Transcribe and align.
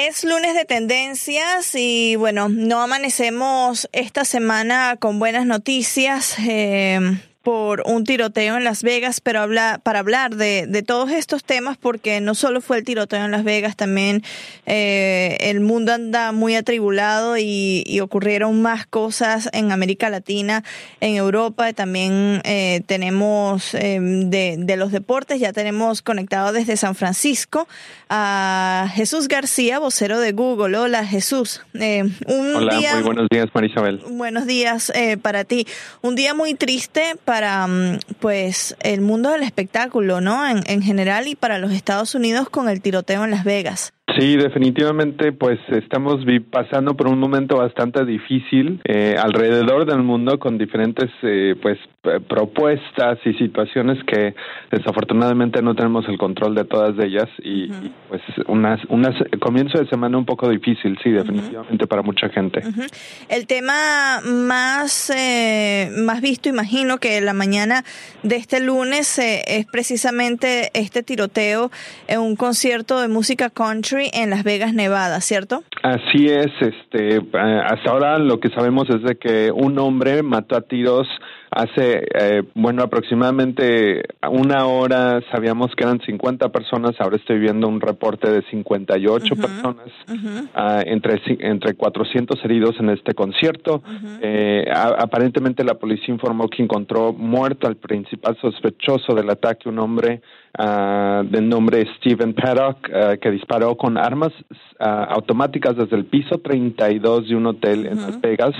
Es 0.00 0.22
lunes 0.22 0.54
de 0.54 0.64
tendencias 0.64 1.74
y 1.74 2.14
bueno, 2.14 2.48
no 2.48 2.82
amanecemos 2.82 3.88
esta 3.90 4.24
semana 4.24 4.94
con 4.96 5.18
buenas 5.18 5.44
noticias. 5.44 6.36
Eh, 6.38 7.00
por 7.48 7.82
un 7.86 8.04
tiroteo 8.04 8.58
en 8.58 8.64
Las 8.64 8.82
Vegas, 8.82 9.22
pero 9.22 9.40
habla, 9.40 9.80
para 9.82 10.00
hablar 10.00 10.36
de, 10.36 10.66
de, 10.68 10.82
todos 10.82 11.10
estos 11.10 11.42
temas, 11.42 11.78
porque 11.78 12.20
no 12.20 12.34
solo 12.34 12.60
fue 12.60 12.76
el 12.76 12.84
tiroteo 12.84 13.24
en 13.24 13.30
Las 13.30 13.42
Vegas, 13.42 13.74
también 13.74 14.22
eh, 14.66 15.38
el 15.40 15.60
mundo 15.60 15.94
anda 15.94 16.32
muy 16.32 16.56
atribulado 16.56 17.38
y, 17.38 17.84
y, 17.86 18.00
ocurrieron 18.00 18.60
más 18.60 18.84
cosas 18.84 19.48
en 19.54 19.72
América 19.72 20.10
Latina, 20.10 20.62
en 21.00 21.16
Europa, 21.16 21.72
también 21.72 22.42
eh, 22.44 22.82
tenemos 22.84 23.72
eh, 23.72 23.98
de, 23.98 24.56
de, 24.58 24.76
los 24.76 24.92
deportes, 24.92 25.40
ya 25.40 25.54
tenemos 25.54 26.02
conectado 26.02 26.52
desde 26.52 26.76
San 26.76 26.94
Francisco 26.94 27.66
a 28.10 28.90
Jesús 28.94 29.28
García, 29.28 29.78
vocero 29.78 30.20
de 30.20 30.32
Google. 30.32 30.76
Hola 30.76 31.04
Jesús. 31.06 31.62
Eh, 31.74 32.04
un 32.26 32.56
Hola, 32.56 32.76
día, 32.76 32.94
muy 32.94 33.04
buenos 33.04 33.28
días 33.30 33.48
Marisabel. 33.54 34.02
Buenos 34.06 34.46
días 34.46 34.92
eh, 34.94 35.16
para 35.16 35.44
ti. 35.44 35.66
Un 36.02 36.14
día 36.14 36.34
muy 36.34 36.54
triste 36.54 37.16
para 37.24 37.37
para 37.38 37.68
mm, 37.68 38.00
pues 38.18 38.74
el 38.80 39.00
mundo 39.00 39.30
del 39.30 39.44
espectáculo, 39.44 40.20
¿no? 40.20 40.44
En, 40.44 40.64
en 40.66 40.82
general 40.82 41.28
y 41.28 41.36
para 41.36 41.58
los 41.58 41.70
Estados 41.70 42.16
Unidos 42.16 42.48
con 42.50 42.68
el 42.68 42.80
tiroteo 42.80 43.22
en 43.22 43.30
Las 43.30 43.44
Vegas. 43.44 43.92
Sí, 44.16 44.36
definitivamente, 44.36 45.32
pues 45.32 45.58
estamos 45.68 46.24
pasando 46.50 46.96
por 46.96 47.08
un 47.08 47.18
momento 47.18 47.56
bastante 47.56 48.04
difícil 48.04 48.80
eh, 48.84 49.16
alrededor 49.18 49.84
del 49.84 50.02
mundo 50.02 50.38
con 50.38 50.56
diferentes, 50.56 51.10
eh, 51.22 51.54
pues, 51.60 51.78
propuestas 52.26 53.18
y 53.26 53.34
situaciones 53.34 54.02
que 54.04 54.34
desafortunadamente 54.70 55.60
no 55.62 55.74
tenemos 55.74 56.08
el 56.08 56.16
control 56.16 56.54
de 56.54 56.64
todas 56.64 56.98
ellas 56.98 57.28
y, 57.42 57.70
uh 57.70 57.74
-huh. 57.74 57.86
y 57.86 57.92
pues 58.08 58.22
unas, 58.46 58.80
unas 58.88 59.14
comienzo 59.40 59.78
de 59.78 59.86
semana 59.88 60.16
un 60.16 60.24
poco 60.24 60.48
difícil, 60.48 60.96
sí, 61.02 61.10
definitivamente 61.10 61.84
uh 61.84 61.86
-huh. 61.86 61.88
para 61.88 62.02
mucha 62.02 62.28
gente. 62.30 62.60
Uh 62.64 62.70
-huh. 62.70 62.88
El 63.28 63.46
tema 63.46 64.20
más 64.24 65.10
eh, 65.14 65.90
más 65.98 66.20
visto, 66.20 66.48
imagino 66.48 66.98
que 66.98 67.20
la 67.20 67.34
mañana 67.34 67.84
de 68.22 68.36
este 68.36 68.60
lunes 68.60 69.18
eh, 69.18 69.42
es 69.46 69.66
precisamente 69.66 70.70
este 70.72 71.02
tiroteo 71.02 71.70
en 72.06 72.20
un 72.20 72.36
concierto 72.36 73.00
de 73.00 73.08
música 73.08 73.50
country 73.50 73.97
en 74.12 74.30
Las 74.30 74.44
Vegas, 74.44 74.74
Nevada, 74.74 75.20
¿cierto? 75.20 75.62
Así 75.82 76.26
es, 76.26 76.48
este, 76.60 77.20
hasta 77.32 77.90
ahora 77.90 78.18
lo 78.18 78.40
que 78.40 78.48
sabemos 78.48 78.88
es 78.90 79.02
de 79.02 79.16
que 79.16 79.50
un 79.52 79.78
hombre 79.78 80.22
mató 80.22 80.56
a 80.56 80.62
tiros 80.62 81.06
hace, 81.50 82.06
eh, 82.14 82.42
bueno, 82.54 82.82
aproximadamente 82.82 84.02
una 84.30 84.66
hora 84.66 85.20
sabíamos 85.32 85.74
que 85.76 85.84
eran 85.84 86.00
50 86.00 86.50
personas, 86.50 86.92
ahora 86.98 87.16
estoy 87.16 87.38
viendo 87.38 87.68
un 87.68 87.80
reporte 87.80 88.30
de 88.30 88.42
58 88.50 89.34
uh 89.34 89.36
-huh, 89.36 89.40
personas, 89.40 89.88
uh 90.08 90.12
-huh. 90.12 90.42
uh, 90.54 90.82
entre, 90.86 91.20
entre 91.40 91.74
400 91.74 92.44
heridos 92.44 92.76
en 92.80 92.90
este 92.90 93.14
concierto. 93.14 93.82
-huh. 93.82 94.18
eh, 94.22 94.64
a, 94.72 94.88
aparentemente 95.02 95.64
la 95.64 95.74
policía 95.74 96.12
informó 96.14 96.48
que 96.48 96.62
encontró 96.62 97.12
muerto 97.12 97.66
al 97.66 97.76
principal 97.76 98.36
sospechoso 98.40 99.14
del 99.14 99.30
ataque, 99.30 99.68
un 99.68 99.78
hombre 99.78 100.20
uh, 100.58 101.24
de 101.24 101.40
nombre 101.40 101.86
Steven 101.96 102.34
Paddock, 102.34 102.88
uh, 102.88 103.18
que 103.20 103.30
disparó 103.30 103.76
con 103.76 103.96
armas 103.96 104.32
uh, 104.80 104.84
automáticas 105.10 105.76
desde 105.76 105.96
el 105.96 106.04
piso 106.04 106.38
32 106.38 107.28
de 107.28 107.36
un 107.36 107.46
hotel 107.46 107.86
en 107.86 107.96
Las 107.96 108.20
Vegas. 108.20 108.54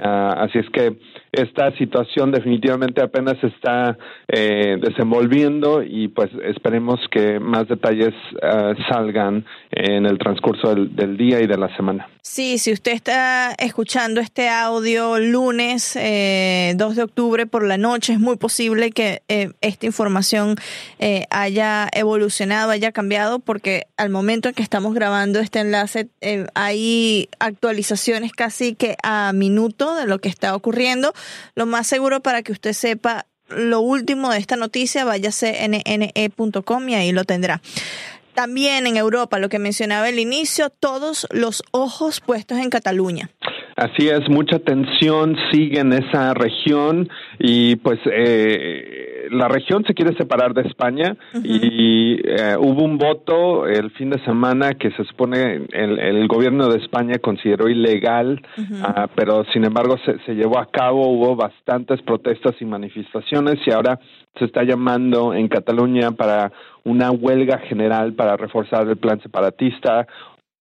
así 0.00 0.58
es 0.58 0.70
que 0.70 0.96
esta 1.32 1.74
situación 1.78 2.30
definitivamente 2.30 3.02
apenas 3.02 3.38
se 3.40 3.46
está 3.48 3.96
eh, 4.28 4.76
desenvolviendo 4.80 5.82
y 5.82 6.08
pues 6.08 6.30
esperemos 6.44 7.00
que 7.10 7.40
más 7.40 7.68
detalles 7.68 8.14
salgan 8.90 9.44
en 9.70 10.06
el 10.06 10.18
transcurso 10.18 10.74
del, 10.74 10.94
del, 10.94 11.16
día 11.16 11.40
y 11.40 11.46
de 11.46 11.56
la 11.56 11.74
semana. 11.76 12.08
Sí, 12.22 12.58
si 12.58 12.72
usted 12.72 12.92
está 12.92 13.52
escuchando 13.58 14.20
este 14.20 14.48
audio 14.48 15.18
lunes 15.18 15.96
eh, 15.96 16.72
2 16.76 16.96
de 16.96 17.02
octubre 17.02 17.46
por 17.46 17.66
la 17.66 17.78
noche, 17.78 18.12
es 18.12 18.20
muy 18.20 18.36
posible 18.36 18.92
que 18.92 19.22
eh, 19.28 19.50
esta 19.60 19.86
información 19.86 20.56
eh, 21.00 21.24
haya 21.32 21.88
evolucionado, 21.92 22.70
haya 22.70 22.92
cambiado, 22.92 23.38
porque 23.38 23.86
al 23.96 24.10
momento 24.10 24.48
en 24.48 24.54
que 24.54 24.62
estamos 24.62 24.94
grabando 24.94 25.40
este 25.40 25.60
enlace 25.60 26.08
eh, 26.20 26.46
hay 26.54 27.28
actualizaciones 27.38 28.32
casi 28.32 28.74
que 28.74 28.96
a 29.02 29.32
minuto 29.32 29.96
de 29.96 30.06
lo 30.06 30.18
que 30.18 30.28
está 30.28 30.54
ocurriendo. 30.54 31.12
Lo 31.54 31.66
más 31.66 31.86
seguro 31.86 32.20
para 32.20 32.42
que 32.42 32.52
usted 32.52 32.72
sepa 32.72 33.26
lo 33.48 33.80
último 33.80 34.30
de 34.30 34.38
esta 34.38 34.56
noticia, 34.56 35.04
váyase 35.04 35.68
nne.com 35.68 36.88
y 36.88 36.94
ahí 36.94 37.12
lo 37.12 37.24
tendrá. 37.24 37.60
También 38.34 38.86
en 38.86 38.96
Europa, 38.96 39.38
lo 39.38 39.50
que 39.50 39.58
mencionaba 39.58 40.06
al 40.06 40.18
inicio, 40.18 40.70
todos 40.70 41.26
los 41.30 41.62
ojos 41.70 42.20
puestos 42.20 42.58
en 42.58 42.70
Cataluña. 42.70 43.30
Así 43.76 44.08
es, 44.08 44.28
mucha 44.28 44.58
tensión 44.58 45.36
sigue 45.50 45.80
en 45.80 45.92
esa 45.92 46.34
región 46.34 47.08
y 47.38 47.76
pues 47.76 47.98
eh, 48.06 49.11
la 49.30 49.48
región 49.48 49.84
se 49.84 49.94
quiere 49.94 50.16
separar 50.16 50.54
de 50.54 50.62
España 50.62 51.16
uh 51.34 51.38
-huh. 51.38 51.42
y 51.44 52.20
eh, 52.24 52.56
hubo 52.58 52.84
un 52.84 52.98
voto 52.98 53.66
el 53.66 53.90
fin 53.92 54.10
de 54.10 54.18
semana 54.24 54.74
que 54.74 54.90
se 54.92 55.04
supone 55.04 55.66
el, 55.72 55.98
el 55.98 56.28
gobierno 56.28 56.68
de 56.68 56.78
España 56.78 57.18
consideró 57.18 57.68
ilegal, 57.68 58.40
uh 58.56 58.60
-huh. 58.60 59.04
uh, 59.04 59.08
pero 59.14 59.44
sin 59.52 59.64
embargo 59.64 59.96
se, 60.04 60.18
se 60.26 60.34
llevó 60.34 60.58
a 60.58 60.66
cabo, 60.66 61.08
hubo 61.08 61.36
bastantes 61.36 62.00
protestas 62.02 62.54
y 62.60 62.64
manifestaciones 62.64 63.58
y 63.66 63.70
ahora 63.70 63.98
se 64.38 64.46
está 64.46 64.62
llamando 64.64 65.34
en 65.34 65.48
Cataluña 65.48 66.12
para 66.12 66.52
una 66.84 67.10
huelga 67.10 67.58
general 67.58 68.14
para 68.14 68.36
reforzar 68.36 68.88
el 68.88 68.96
plan 68.96 69.20
separatista 69.20 70.06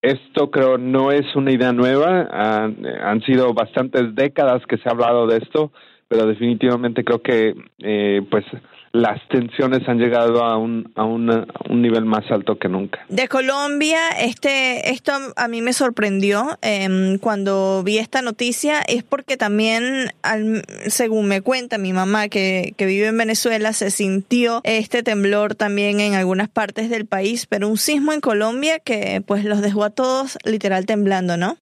esto 0.02 0.50
creo 0.50 0.78
no 0.80 1.12
es 1.12 1.36
una 1.36 1.52
idea 1.52 1.74
nueva, 1.74 2.28
han, 2.32 2.86
han, 2.86 3.22
sido 3.22 3.54
bastantes 3.54 4.16
décadas 4.16 4.66
que 4.68 4.78
se 4.78 4.90
ha 4.90 4.94
hablado 4.94 5.28
de 5.28 5.38
esto, 5.38 5.72
pero 6.12 6.28
definitivamente 6.28 7.06
creo 7.06 7.22
que 7.22 7.56
eh, 7.80 8.22
pues 8.30 8.44
las 8.92 9.26
tensiones 9.30 9.88
han 9.88 9.98
llegado 9.98 10.44
a 10.44 10.58
un, 10.58 10.92
a, 10.96 11.06
una, 11.06 11.48
un 11.70 11.82
nivel 11.82 12.04
más 12.04 12.30
alto 12.30 12.60
que 12.60 12.68
nunca. 12.68 13.00
De 13.08 13.30
Colombia, 13.30 14.10
este, 14.20 14.92
esto 14.92 15.14
a 15.38 15.48
mí 15.48 15.62
me 15.62 15.72
sorprendió 15.72 16.60
eh, 16.62 17.18
cuando 17.22 17.82
vi 17.86 17.98
esta 17.98 18.22
noticia, 18.22 18.82
es 18.82 19.04
porque 19.04 19.38
también, 19.38 20.10
al, 20.22 20.64
según 20.88 21.30
me 21.30 21.40
cuenta 21.40 21.78
mi 21.78 21.94
mamá 21.94 22.28
que, 22.28 22.74
que 22.76 22.86
vive 22.86 23.08
en 23.08 23.18
Venezuela, 23.18 23.72
se 23.72 23.90
sintió 23.90 24.60
este 24.66 25.04
temblor 25.04 25.56
también 25.56 26.02
en 26.02 26.16
algunas 26.16 26.50
partes 26.50 26.90
del 26.90 27.06
país, 27.06 27.48
pero 27.48 27.70
un 27.70 27.78
sismo 27.78 28.12
en 28.12 28.20
Colombia 28.20 28.80
que 28.80 29.24
pues 29.26 29.46
los 29.46 29.62
dejó 29.62 29.86
a 29.86 29.92
todos 29.92 30.38
literal 30.44 30.86
temblando, 30.86 31.38
¿no? 31.38 31.56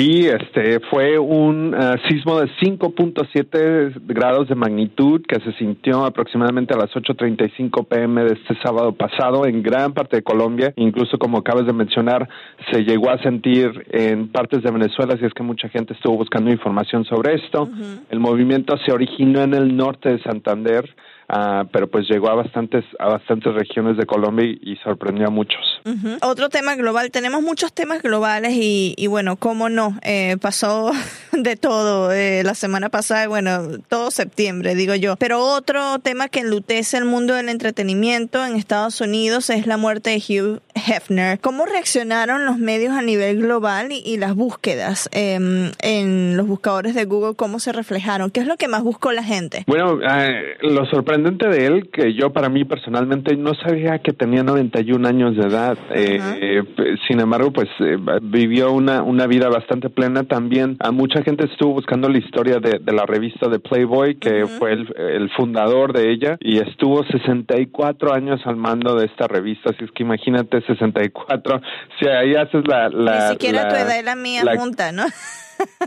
Sí, 0.00 0.26
este 0.26 0.80
fue 0.88 1.18
un 1.18 1.74
uh, 1.74 1.98
sismo 2.08 2.40
de 2.40 2.46
5.7 2.62 4.00
grados 4.06 4.48
de 4.48 4.54
magnitud 4.54 5.20
que 5.28 5.38
se 5.40 5.52
sintió 5.58 6.06
aproximadamente 6.06 6.72
a 6.72 6.78
las 6.78 6.88
8:35 6.92 7.86
pm 7.86 8.24
de 8.24 8.32
este 8.32 8.58
sábado 8.62 8.92
pasado 8.92 9.44
en 9.44 9.62
gran 9.62 9.92
parte 9.92 10.16
de 10.16 10.22
Colombia, 10.22 10.72
incluso 10.76 11.18
como 11.18 11.36
acabas 11.36 11.66
de 11.66 11.74
mencionar, 11.74 12.26
se 12.72 12.82
llegó 12.82 13.10
a 13.10 13.22
sentir 13.22 13.68
en 13.90 14.32
partes 14.32 14.62
de 14.62 14.70
Venezuela, 14.70 15.16
así 15.16 15.26
es 15.26 15.34
que 15.34 15.42
mucha 15.42 15.68
gente 15.68 15.92
estuvo 15.92 16.16
buscando 16.16 16.50
información 16.50 17.04
sobre 17.04 17.34
esto. 17.34 17.64
Uh 17.64 17.66
-huh. 17.66 18.00
El 18.08 18.20
movimiento 18.20 18.78
se 18.78 18.92
originó 18.92 19.42
en 19.42 19.52
el 19.52 19.76
norte 19.76 20.08
de 20.08 20.22
Santander. 20.22 20.88
Uh, 21.32 21.64
pero 21.70 21.88
pues 21.88 22.08
llegó 22.08 22.28
a 22.28 22.34
bastantes 22.34 22.84
a 22.98 23.06
bastantes 23.06 23.54
regiones 23.54 23.96
de 23.96 24.04
Colombia 24.04 24.44
y, 24.46 24.72
y 24.72 24.76
sorprendió 24.82 25.28
a 25.28 25.30
muchos. 25.30 25.60
Uh 25.84 25.90
-huh. 25.90 26.18
Otro 26.22 26.48
tema 26.48 26.74
global, 26.74 27.12
tenemos 27.12 27.40
muchos 27.40 27.72
temas 27.72 28.02
globales 28.02 28.52
y, 28.54 28.94
y 28.96 29.06
bueno, 29.06 29.36
cómo 29.36 29.68
no, 29.68 29.89
eh, 30.02 30.36
pasó 30.40 30.92
de 31.32 31.56
todo 31.56 32.12
eh, 32.12 32.42
la 32.44 32.54
semana 32.54 32.88
pasada, 32.88 33.28
bueno, 33.28 33.78
todo 33.88 34.10
septiembre, 34.10 34.74
digo 34.74 34.94
yo. 34.94 35.16
Pero 35.16 35.44
otro 35.44 35.98
tema 35.98 36.28
que 36.28 36.40
enlutece 36.40 36.96
el 36.96 37.04
mundo 37.04 37.34
del 37.34 37.48
entretenimiento 37.48 38.44
en 38.44 38.56
Estados 38.56 39.00
Unidos 39.00 39.50
es 39.50 39.66
la 39.66 39.76
muerte 39.76 40.10
de 40.10 40.16
Hugh 40.18 40.62
Hefner. 40.90 41.38
¿Cómo 41.40 41.66
reaccionaron 41.66 42.44
los 42.46 42.58
medios 42.58 42.92
a 42.94 43.02
nivel 43.02 43.40
global 43.40 43.92
y, 43.92 44.02
y 44.04 44.16
las 44.16 44.34
búsquedas 44.34 45.08
eh, 45.12 45.70
en 45.82 46.36
los 46.36 46.46
buscadores 46.46 46.94
de 46.94 47.04
Google? 47.04 47.34
¿Cómo 47.36 47.58
se 47.60 47.72
reflejaron? 47.72 48.30
¿Qué 48.30 48.40
es 48.40 48.46
lo 48.46 48.56
que 48.56 48.68
más 48.68 48.82
buscó 48.82 49.12
la 49.12 49.22
gente? 49.22 49.64
Bueno, 49.66 49.98
eh, 50.02 50.56
lo 50.62 50.84
sorprendente 50.86 51.48
de 51.48 51.66
él, 51.66 51.90
que 51.92 52.14
yo 52.14 52.32
para 52.32 52.48
mí 52.48 52.64
personalmente 52.64 53.36
no 53.36 53.54
sabía 53.54 53.98
que 54.00 54.12
tenía 54.12 54.42
91 54.42 55.06
años 55.06 55.36
de 55.36 55.46
edad. 55.46 55.78
Uh 55.90 55.94
-huh. 55.94 56.38
eh, 56.40 56.96
sin 57.08 57.20
embargo, 57.20 57.52
pues 57.52 57.68
eh, 57.80 57.96
vivió 58.22 58.72
una, 58.72 59.02
una 59.02 59.26
vida 59.26 59.48
bastante 59.48 59.90
plena. 59.90 60.24
También 60.24 60.76
a 60.80 60.90
mucha 60.90 61.22
gente 61.22 61.44
estuvo 61.46 61.74
buscando 61.74 62.08
la 62.08 62.18
historia 62.18 62.58
de, 62.58 62.78
de 62.80 62.92
la 62.92 63.06
revista 63.06 63.48
de 63.48 63.58
Playboy, 63.58 64.16
que 64.16 64.44
uh 64.44 64.46
-huh. 64.46 64.58
fue 64.58 64.72
el, 64.72 64.94
el, 64.96 65.30
fundador 65.30 65.92
de 65.92 66.10
ella, 66.10 66.36
y 66.40 66.58
estuvo 66.58 67.04
64 67.04 68.12
años 68.12 68.40
al 68.44 68.56
mando 68.56 68.94
de 68.96 69.06
esta 69.06 69.26
revista. 69.26 69.70
Así 69.70 69.84
es 69.84 69.90
que 69.92 70.02
imagínate 70.02 70.60
64. 70.80 71.60
Si 71.98 72.08
ahí 72.08 72.34
haces 72.34 72.66
la... 72.66 72.88
la 72.88 73.26
Ni 73.26 73.32
siquiera 73.32 73.64
la, 73.64 73.68
tu 73.68 73.74
edad 73.76 74.04
la 74.04 74.14
mía 74.16 74.44
la, 74.44 74.56
junta, 74.56 74.92
¿no? 74.92 75.04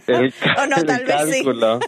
El, 0.07 0.34
o 0.57 0.68
no, 0.68 0.84
tal 0.84 1.04
vez 1.04 1.16
cálculo. 1.16 1.80
sí. 1.80 1.88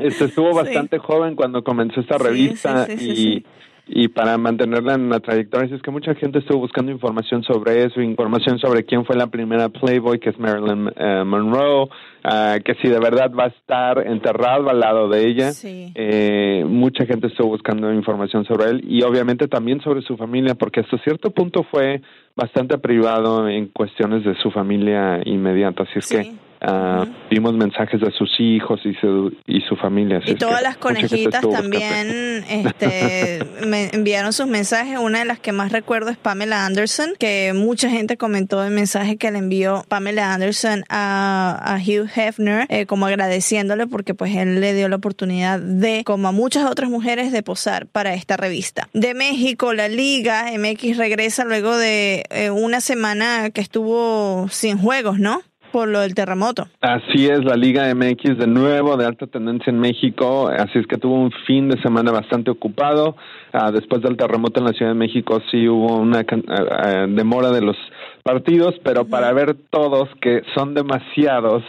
Este, 0.00 0.24
estuvo 0.26 0.54
bastante 0.54 0.96
sí. 0.96 1.02
joven 1.04 1.36
cuando 1.36 1.62
comenzó 1.62 2.00
esta 2.00 2.18
revista 2.18 2.86
sí, 2.86 2.94
y 3.00 3.46
y 3.86 4.08
para 4.08 4.38
mantenerla 4.38 4.94
en 4.94 5.10
la 5.10 5.20
trayectoria. 5.20 5.74
Es 5.74 5.82
que 5.82 5.90
mucha 5.90 6.14
gente 6.14 6.38
estuvo 6.38 6.58
buscando 6.58 6.90
información 6.90 7.42
sobre 7.42 7.84
eso, 7.84 8.00
información 8.00 8.58
sobre 8.58 8.84
quién 8.84 9.04
fue 9.04 9.16
la 9.16 9.26
primera 9.26 9.68
Playboy, 9.68 10.18
que 10.18 10.30
es 10.30 10.38
Marilyn 10.38 10.90
eh, 10.96 11.22
Monroe, 11.24 11.84
uh, 11.84 12.62
que 12.64 12.74
si 12.80 12.88
de 12.88 12.98
verdad 12.98 13.30
va 13.38 13.44
a 13.44 13.48
estar 13.48 14.06
enterrado 14.06 14.70
al 14.70 14.80
lado 14.80 15.08
de 15.08 15.28
ella. 15.28 15.50
Eh, 15.62 16.64
mucha 16.66 17.04
gente 17.04 17.26
estuvo 17.26 17.48
buscando 17.48 17.92
información 17.92 18.44
sobre 18.44 18.70
él 18.70 18.84
y 18.88 19.02
obviamente 19.02 19.48
también 19.48 19.80
sobre 19.82 20.02
su 20.02 20.16
familia, 20.16 20.54
porque 20.54 20.80
hasta 20.80 20.98
cierto 20.98 21.30
punto 21.30 21.64
fue 21.70 22.00
bastante 22.34 22.78
privado 22.78 23.48
en 23.48 23.68
cuestiones 23.68 24.24
de 24.24 24.34
su 24.36 24.50
familia 24.50 25.20
inmediata. 25.24 25.82
Así 25.82 25.98
es 25.98 26.08
que 26.08 26.43
Uh, 26.66 27.04
vimos 27.30 27.52
mensajes 27.52 28.00
de 28.00 28.10
sus 28.12 28.30
hijos 28.38 28.80
y 28.84 28.94
su, 28.94 29.36
y 29.46 29.60
su 29.62 29.76
familia. 29.76 30.20
y 30.24 30.34
todas 30.36 30.62
las 30.62 30.78
conejitas 30.78 31.42
también 31.42 32.42
este, 32.48 33.40
me 33.66 33.90
enviaron 33.92 34.32
sus 34.32 34.46
mensajes. 34.46 34.98
Una 34.98 35.18
de 35.18 35.24
las 35.26 35.38
que 35.38 35.52
más 35.52 35.72
recuerdo 35.72 36.10
es 36.10 36.16
Pamela 36.16 36.64
Anderson, 36.64 37.10
que 37.18 37.52
mucha 37.54 37.90
gente 37.90 38.16
comentó 38.16 38.64
el 38.64 38.72
mensaje 38.72 39.16
que 39.18 39.30
le 39.30 39.38
envió 39.38 39.84
Pamela 39.88 40.32
Anderson 40.32 40.84
a, 40.88 41.60
a 41.62 41.76
Hugh 41.76 42.08
Hefner, 42.14 42.66
eh, 42.70 42.86
como 42.86 43.06
agradeciéndole 43.06 43.86
porque 43.86 44.14
pues 44.14 44.34
él 44.34 44.60
le 44.60 44.72
dio 44.72 44.88
la 44.88 44.96
oportunidad 44.96 45.60
de, 45.60 46.02
como 46.04 46.28
a 46.28 46.32
muchas 46.32 46.70
otras 46.70 46.88
mujeres, 46.88 47.32
de 47.32 47.42
posar 47.42 47.86
para 47.86 48.14
esta 48.14 48.36
revista. 48.38 48.88
De 48.94 49.12
México, 49.12 49.74
la 49.74 49.88
Liga 49.88 50.46
MX 50.56 50.96
regresa 50.96 51.44
luego 51.44 51.76
de 51.76 52.24
eh, 52.30 52.50
una 52.50 52.80
semana 52.80 53.50
que 53.50 53.60
estuvo 53.60 54.48
sin 54.48 54.78
juegos, 54.78 55.18
¿no? 55.18 55.42
Por 55.74 55.88
lo 55.88 55.98
del 56.02 56.14
terremoto. 56.14 56.68
Así 56.80 57.26
es, 57.26 57.44
la 57.44 57.56
Liga 57.56 57.92
MX 57.92 58.38
de 58.38 58.46
nuevo 58.46 58.96
de 58.96 59.06
alta 59.06 59.26
tendencia 59.26 59.72
en 59.72 59.80
México, 59.80 60.46
así 60.46 60.78
es 60.78 60.86
que 60.86 60.98
tuvo 60.98 61.16
un 61.16 61.32
fin 61.48 61.68
de 61.68 61.82
semana 61.82 62.12
bastante 62.12 62.52
ocupado. 62.52 63.16
Ah, 63.52 63.72
después 63.72 64.00
del 64.00 64.16
terremoto 64.16 64.60
en 64.60 64.66
la 64.66 64.72
Ciudad 64.72 64.92
de 64.92 64.98
México 64.98 65.42
sí 65.50 65.66
hubo 65.68 65.96
una 65.96 66.20
eh, 66.20 67.06
demora 67.08 67.50
de 67.50 67.60
los 67.60 67.76
partidos, 68.24 68.74
pero 68.82 69.04
para 69.04 69.30
ver 69.34 69.54
todos, 69.70 70.08
que 70.22 70.42
son 70.54 70.72
demasiados, 70.72 71.62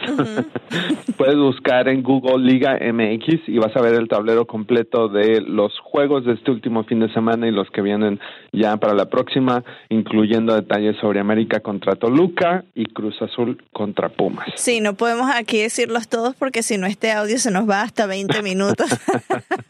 puedes 1.18 1.36
buscar 1.36 1.86
en 1.88 2.02
Google 2.02 2.38
Liga 2.38 2.78
MX 2.80 3.46
y 3.46 3.58
vas 3.58 3.76
a 3.76 3.82
ver 3.82 3.92
el 3.92 4.08
tablero 4.08 4.46
completo 4.46 5.08
de 5.08 5.42
los 5.42 5.78
juegos 5.80 6.24
de 6.24 6.32
este 6.32 6.50
último 6.50 6.84
fin 6.84 7.00
de 7.00 7.12
semana 7.12 7.46
y 7.46 7.50
los 7.50 7.70
que 7.70 7.82
vienen 7.82 8.18
ya 8.52 8.78
para 8.78 8.94
la 8.94 9.04
próxima, 9.04 9.62
incluyendo 9.90 10.54
detalles 10.54 10.96
sobre 10.98 11.20
América 11.20 11.60
contra 11.60 11.94
Toluca 11.94 12.64
y 12.74 12.86
Cruz 12.86 13.20
Azul 13.20 13.62
contra 13.74 14.08
Pumas. 14.08 14.48
Sí, 14.54 14.80
no 14.80 14.94
podemos 14.94 15.30
aquí 15.30 15.60
decirlos 15.60 16.08
todos 16.08 16.34
porque 16.36 16.62
si 16.62 16.78
no 16.78 16.86
este 16.86 17.12
audio 17.12 17.38
se 17.38 17.50
nos 17.50 17.68
va 17.68 17.82
hasta 17.82 18.06
20 18.06 18.42
minutos. 18.42 18.88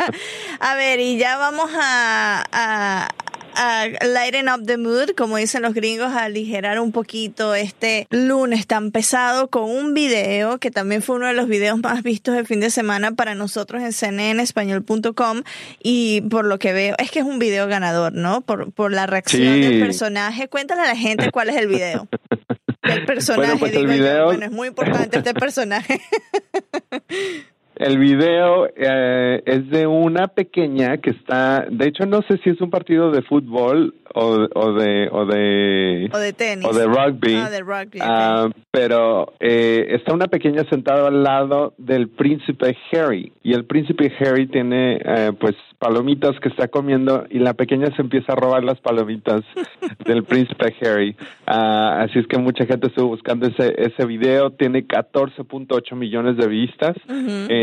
a 0.60 0.74
ver, 0.76 1.00
y 1.00 1.18
ya 1.18 1.36
vamos 1.36 1.68
a, 1.74 2.44
a 2.52 3.08
a 3.56 3.88
lighten 4.04 4.48
up 4.48 4.64
the 4.66 4.76
mood, 4.76 5.10
como 5.16 5.36
dicen 5.36 5.62
los 5.62 5.74
gringos, 5.74 6.12
a 6.12 6.24
aligerar 6.24 6.78
un 6.80 6.92
poquito 6.92 7.54
este 7.54 8.06
lunes 8.10 8.66
tan 8.66 8.90
pesado 8.90 9.48
con 9.48 9.64
un 9.64 9.94
video 9.94 10.58
que 10.58 10.70
también 10.70 11.02
fue 11.02 11.16
uno 11.16 11.26
de 11.26 11.32
los 11.32 11.48
videos 11.48 11.78
más 11.78 12.02
vistos 12.02 12.34
del 12.34 12.46
fin 12.46 12.60
de 12.60 12.70
semana 12.70 13.12
para 13.12 13.34
nosotros 13.34 13.82
en 13.82 13.92
cnnespañol.com 13.92 15.42
y 15.82 16.20
por 16.22 16.44
lo 16.44 16.58
que 16.58 16.72
veo, 16.72 16.94
es 16.98 17.10
que 17.10 17.20
es 17.20 17.24
un 17.24 17.38
video 17.38 17.66
ganador, 17.66 18.12
¿no? 18.12 18.42
Por, 18.42 18.72
por 18.72 18.92
la 18.92 19.06
reacción 19.06 19.60
del 19.60 19.80
personaje. 19.80 20.48
Cuéntale 20.48 20.82
a 20.82 20.86
la 20.86 20.96
gente 20.96 21.30
cuál 21.30 21.48
es 21.48 21.56
el 21.56 21.66
video. 21.66 22.08
El 22.82 23.04
personaje, 23.04 23.56
pues 23.58 23.72
digo 23.72 23.92
yo. 23.92 24.26
Bueno, 24.26 24.44
es 24.44 24.52
muy 24.52 24.68
importante 24.68 25.18
este 25.18 25.34
personaje. 25.34 26.00
El 27.76 27.98
video 27.98 28.68
eh, 28.74 29.42
es 29.44 29.68
de 29.68 29.86
una 29.86 30.28
pequeña 30.28 30.96
que 30.96 31.10
está, 31.10 31.66
de 31.70 31.88
hecho 31.88 32.06
no 32.06 32.22
sé 32.22 32.38
si 32.42 32.48
es 32.48 32.60
un 32.62 32.70
partido 32.70 33.10
de 33.10 33.20
fútbol 33.20 33.94
o, 34.14 34.48
o 34.54 34.72
de 34.72 35.08
o 35.12 35.26
de 35.26 36.10
o 36.10 36.18
de 36.18 36.32
tenis. 36.32 36.66
o 36.66 36.72
de 36.72 36.86
rugby, 36.86 37.34
ah, 37.34 37.50
de 37.50 37.60
rugby 37.60 38.00
uh, 38.00 38.50
pero 38.70 39.34
eh, 39.40 39.88
está 39.90 40.14
una 40.14 40.26
pequeña 40.26 40.62
sentada 40.70 41.08
al 41.08 41.22
lado 41.22 41.74
del 41.76 42.08
príncipe 42.08 42.76
Harry. 42.92 43.32
Y 43.42 43.52
el 43.52 43.66
príncipe 43.66 44.10
Harry 44.20 44.46
tiene 44.46 44.98
eh, 45.04 45.32
pues 45.38 45.54
palomitas 45.78 46.38
que 46.40 46.48
está 46.48 46.68
comiendo 46.68 47.26
y 47.28 47.38
la 47.40 47.52
pequeña 47.52 47.94
se 47.94 48.00
empieza 48.00 48.32
a 48.32 48.36
robar 48.36 48.64
las 48.64 48.80
palomitas 48.80 49.42
del 50.06 50.24
príncipe 50.24 50.74
Harry. 50.80 51.14
Uh, 51.46 52.04
así 52.04 52.18
es 52.18 52.26
que 52.26 52.38
mucha 52.38 52.64
gente 52.64 52.86
estuvo 52.86 53.08
buscando 53.08 53.46
ese 53.46 53.74
ese 53.76 54.06
video. 54.06 54.50
Tiene 54.50 54.86
14.8 54.86 55.94
millones 55.94 56.38
de 56.38 56.46
vistas 56.48 56.96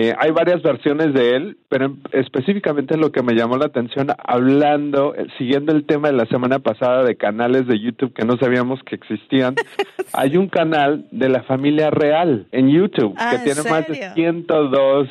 eh, 0.09 0.15
hay 0.17 0.31
varias 0.31 0.61
versiones 0.61 1.13
de 1.13 1.35
él 1.35 1.57
pero 1.73 1.95
específicamente 2.11 2.97
lo 2.97 3.11
que 3.11 3.23
me 3.23 3.33
llamó 3.33 3.57
la 3.57 3.65
atención 3.65 4.07
hablando 4.23 5.15
siguiendo 5.39 5.71
el 5.71 5.85
tema 5.85 6.09
de 6.09 6.13
la 6.13 6.27
semana 6.27 6.59
pasada 6.59 7.03
de 7.03 7.15
canales 7.15 7.65
de 7.65 7.79
YouTube 7.79 8.13
que 8.13 8.25
no 8.25 8.37
sabíamos 8.37 8.79
que 8.83 8.93
existían. 8.93 9.55
Hay 10.13 10.37
un 10.37 10.49
canal 10.49 11.07
de 11.09 11.29
la 11.29 11.41
familia 11.43 11.89
real 11.89 12.45
en 12.51 12.69
YouTube 12.69 13.15
que 13.15 13.23
ah, 13.23 13.41
tiene 13.43 13.63
más 13.67 13.87
de 13.87 14.11
102 14.13 15.09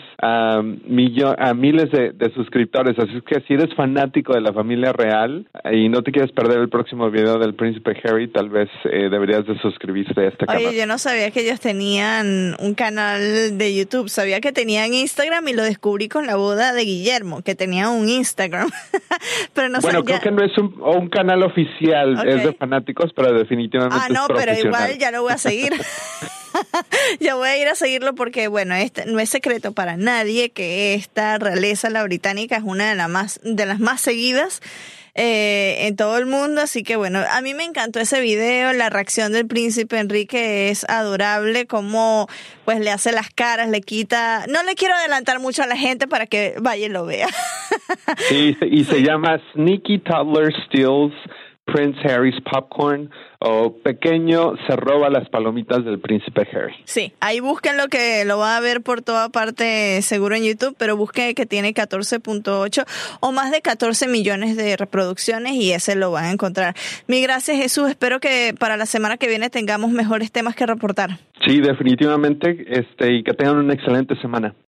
millones, 0.86 1.36
a 1.40 1.54
miles 1.54 1.90
de, 1.90 2.32
suscriptores. 2.32 2.96
Así 2.96 3.20
que 3.22 3.40
si 3.48 3.54
eres 3.54 3.74
fanático 3.74 4.32
de 4.32 4.40
la 4.40 4.52
familia 4.52 4.92
real 4.92 5.46
y 5.72 5.88
no 5.88 6.02
te 6.02 6.12
quieres 6.12 6.30
perder 6.30 6.60
el 6.60 6.68
próximo 6.68 7.10
video 7.10 7.38
del 7.38 7.54
príncipe 7.54 8.00
Harry, 8.04 8.28
tal 8.28 8.48
vez 8.48 8.68
eh, 8.84 9.08
deberías 9.10 9.44
de 9.46 9.58
suscribirte 9.58 10.20
a 10.20 10.28
este 10.28 10.46
canal. 10.46 10.64
Oye, 10.64 10.78
yo 10.78 10.86
no 10.86 10.98
sabía 10.98 11.32
que 11.32 11.40
ellos 11.40 11.58
tenían 11.58 12.54
un 12.60 12.74
canal 12.74 13.58
de 13.58 13.74
YouTube. 13.74 14.08
Sabía 14.08 14.40
que 14.40 14.52
tenían 14.52 14.81
Instagram 14.86 15.48
y 15.48 15.52
lo 15.54 15.62
descubrí 15.62 16.08
con 16.08 16.26
la 16.26 16.36
boda 16.36 16.72
de 16.72 16.84
Guillermo, 16.84 17.42
que 17.42 17.54
tenía 17.54 17.88
un 17.88 18.08
Instagram. 18.08 18.70
Pero 19.54 19.68
no 19.68 19.80
bueno, 19.80 20.04
creo 20.04 20.20
que 20.20 20.30
no 20.30 20.44
es 20.44 20.56
un, 20.58 20.74
un 20.80 21.08
canal 21.08 21.42
oficial, 21.42 22.26
es 22.26 22.44
de 22.44 22.52
fanáticos, 22.54 23.12
pero 23.14 23.32
definitivamente. 23.32 23.96
Ah, 23.98 24.08
no, 24.08 24.26
pero 24.28 24.52
igual 24.58 24.98
ya 24.98 25.10
lo 25.10 25.22
voy 25.22 25.32
a 25.32 25.38
seguir. 25.38 25.72
ya 27.20 27.34
voy 27.34 27.48
a 27.48 27.56
ir 27.56 27.68
a 27.68 27.74
seguirlo 27.74 28.14
porque, 28.14 28.48
bueno, 28.48 28.74
este, 28.74 29.06
no 29.06 29.20
es 29.20 29.28
secreto 29.28 29.72
para 29.72 29.96
nadie 29.96 30.50
que 30.50 30.94
esta 30.94 31.38
realeza, 31.38 31.90
la 31.90 32.02
británica, 32.04 32.56
es 32.56 32.62
una 32.62 32.90
de, 32.90 32.94
las 32.94 33.08
más, 33.08 33.40
de 33.42 33.66
las 33.66 33.80
más 33.80 34.00
seguidas. 34.00 34.60
Eh, 35.14 35.88
en 35.88 35.96
todo 35.96 36.16
el 36.16 36.24
mundo. 36.24 36.62
Así 36.62 36.82
que 36.82 36.96
bueno, 36.96 37.20
a 37.30 37.42
mí 37.42 37.52
me 37.52 37.64
encantó 37.64 38.00
ese 38.00 38.20
video, 38.22 38.72
la 38.72 38.88
reacción 38.88 39.32
del 39.32 39.46
príncipe 39.46 39.98
Enrique 39.98 40.70
es 40.70 40.88
adorable, 40.88 41.66
como 41.66 42.28
pues 42.64 42.80
le 42.80 42.90
hace 42.90 43.12
las 43.12 43.28
caras, 43.28 43.68
le 43.68 43.82
quita, 43.82 44.46
no 44.48 44.62
le 44.62 44.74
quiero 44.74 44.94
adelantar 44.94 45.38
mucho 45.38 45.62
a 45.62 45.66
la 45.66 45.76
gente 45.76 46.08
para 46.08 46.26
que 46.26 46.54
vaya 46.60 46.86
y 46.86 46.88
lo 46.88 47.04
vea. 47.04 47.28
Y 48.30 48.84
se 48.84 49.02
llama 49.02 49.38
Sneaky 49.52 49.98
Toddler 50.00 50.52
Steals 50.66 51.12
Prince 51.72 51.98
Harry's 52.04 52.38
Popcorn 52.42 53.10
o 53.38 53.72
Pequeño 53.82 54.54
se 54.66 54.76
roba 54.76 55.08
las 55.08 55.28
palomitas 55.30 55.84
del 55.84 55.98
príncipe 55.98 56.46
Harry. 56.52 56.74
Sí, 56.84 57.12
ahí 57.20 57.40
busquen 57.40 57.76
lo 57.76 57.88
que 57.88 58.24
lo 58.24 58.38
va 58.38 58.56
a 58.56 58.60
ver 58.60 58.82
por 58.82 59.02
toda 59.02 59.30
parte 59.30 60.00
seguro 60.02 60.36
en 60.36 60.44
YouTube, 60.44 60.76
pero 60.78 60.96
busquen 60.96 61.34
que 61.34 61.46
tiene 61.46 61.72
14.8 61.72 62.84
o 63.20 63.32
más 63.32 63.50
de 63.50 63.62
14 63.62 64.06
millones 64.06 64.56
de 64.56 64.76
reproducciones 64.76 65.54
y 65.54 65.72
ese 65.72 65.96
lo 65.96 66.10
van 66.10 66.26
a 66.26 66.30
encontrar. 66.30 66.74
Mi 67.06 67.22
gracias 67.22 67.56
Jesús, 67.56 67.88
espero 67.88 68.20
que 68.20 68.54
para 68.58 68.76
la 68.76 68.86
semana 68.86 69.16
que 69.16 69.28
viene 69.28 69.50
tengamos 69.50 69.90
mejores 69.90 70.30
temas 70.30 70.54
que 70.54 70.66
reportar. 70.66 71.18
Sí, 71.46 71.60
definitivamente, 71.60 72.66
este 72.68 73.14
y 73.14 73.22
que 73.24 73.32
tengan 73.32 73.56
una 73.56 73.74
excelente 73.74 74.14
semana. 74.20 74.54